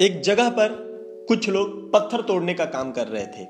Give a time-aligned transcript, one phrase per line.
[0.00, 0.74] एक जगह पर
[1.28, 3.46] कुछ लोग पत्थर तोड़ने का काम कर रहे थे।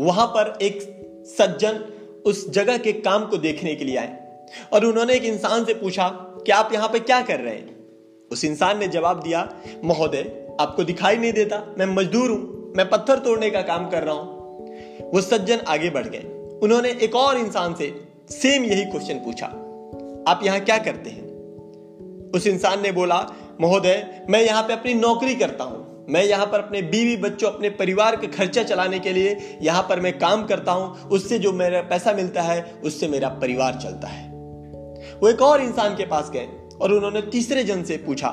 [0.00, 0.80] वहाँ पर एक
[1.28, 1.78] सज्जन
[2.26, 6.08] उस जगह के काम को देखने के लिए आए और उन्होंने एक इंसान से पूछा,
[6.46, 8.28] कि आप यहाँ पे क्या कर रहे हैं?
[8.30, 9.48] उस इंसान ने जवाब दिया,
[9.84, 14.14] महोदय, आपको दिखाई नहीं देता, मैं मजदूर हूँ, मैं पत्थर तोड़ने का काम कर रहा
[14.14, 17.94] हूँ। वो सज्जन आगे बढ़ गए। उन्होंने एक और इंसान से
[18.30, 19.46] सेम यही क्वेश्चन पूछा,
[20.28, 21.22] आप यहाँ क्या करते हैं?
[22.30, 23.18] उस इंसान ने बोला
[23.60, 27.70] महोदय, मैं यहाँ पे अपनी नौकरी करता हूँ। मैं यहाँ पर अपने बीवी बच्चों, अपने
[27.70, 31.80] परिवार का खर्चा चलाने के लिए यहाँ पर मैं काम करता हूँ। उससे जो मेरा
[31.80, 34.28] पैसा मिलता है, उससे मेरा परिवार चलता है।
[35.20, 36.48] वो एक और इंसान के पास गए
[36.80, 38.28] और उन्होंने तीसरे जन से पूछा,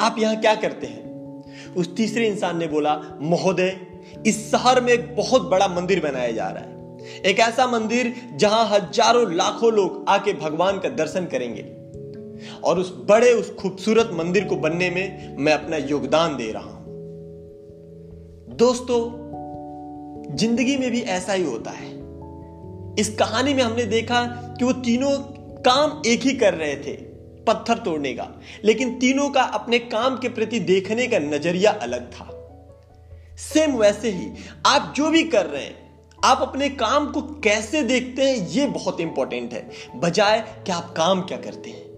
[0.00, 1.74] आप यहाँ क्या करते हैं?
[1.76, 3.76] उस तीसरे इंसान ने बोला, महोदय,
[4.26, 8.64] इस शहर में एक बहुत बड़ा मंदिर बनाया जा रहा है। एक ऐसा मंदिर जहाँ
[8.68, 11.62] हज़ारों लाखों लोग आके भगवान का दर्शन करेंगे।
[12.64, 16.82] और उस बड़े, उस खूबसूरत मंदिर को बनने में मैं अपना योगदान दे रहा हूँ।
[18.56, 19.22] दोस्तों,
[20.36, 21.92] ज़िंदगी में भी ऐसा ही होता है।
[22.98, 24.24] इस कहानी में हमने देखा
[24.58, 25.18] कि वो तीनों
[25.62, 26.92] काम एक ही कर रहे थे,
[27.46, 32.28] पत्थर तोड़ने का। लेकिन तीनों का अपने काम के प्रति देखने का नज़रिया अलग था।
[33.38, 34.28] सेम वैसे ही,
[34.66, 35.82] आप जो भी कर रहे हैं,
[36.24, 41.22] आप अपने काम को कैसे देखते हैं यह बहुत इंपॉर्टेंट है। बजाय कि आप काम
[41.22, 41.91] क्या करते हैं।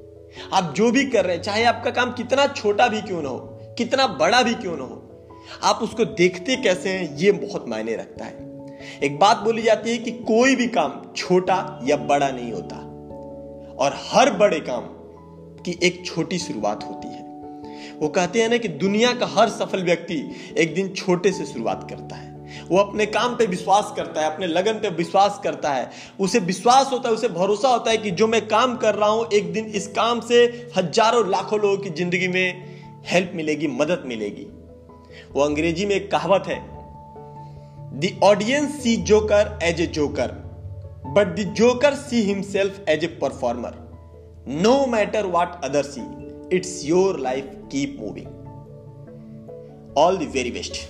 [0.53, 3.39] आप जो भी कर रहे हैं, चाहे आपका काम कितना छोटा भी क्यों ना हो,
[3.79, 5.01] कितना बड़ा भी क्यों ना हो,
[5.63, 8.53] आप उसको देखते कैसे हैं, ये बहुत मायने रखता है।
[9.03, 12.77] एक बात बोली जाती है कि कोई भी काम छोटा या बड़ा नहीं होता,
[13.79, 14.83] और हर बड़े काम
[15.63, 17.23] की एक छोटी शुरुआत होती है।
[17.95, 20.23] वो कहते हैं ना कि दुनिया का हर सफल व्यक्ति
[20.59, 22.34] एक दिन छोटे से शुरुआत करता है।
[22.71, 26.91] वो अपने काम पे विश्वास करता है, अपने लगन पे विश्वास करता है। उसे विश्वास
[26.93, 29.67] होता है, उसे भरोसा होता है कि जो मैं काम कर रहा हूँ, एक दिन
[29.75, 30.45] इस काम से
[30.77, 34.47] हज़ारों लाखों लोगों की ज़िंदगी में हेल्प मिलेगी, मदद मिलेगी।
[35.33, 36.59] वो अंग्रेज़ी में एक कहावत है
[37.95, 40.31] the audience see joker as a joker
[41.07, 43.75] but the joker see himself as a performer
[44.63, 46.01] no matter what other see
[46.57, 48.27] it's your life keep moving
[49.99, 50.81] all the very best